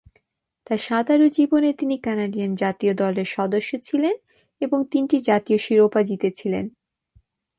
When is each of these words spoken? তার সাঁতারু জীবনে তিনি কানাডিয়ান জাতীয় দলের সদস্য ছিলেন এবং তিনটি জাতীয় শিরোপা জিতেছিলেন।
তার 0.67 0.79
সাঁতারু 0.79 1.25
জীবনে 1.29 1.69
তিনি 1.73 1.95
কানাডিয়ান 1.97 2.51
জাতীয় 2.55 2.93
দলের 2.93 3.27
সদস্য 3.27 3.71
ছিলেন 3.83 4.15
এবং 4.61 4.79
তিনটি 4.91 5.17
জাতীয় 5.21 5.57
শিরোপা 5.57 6.01
জিতেছিলেন। 6.03 6.65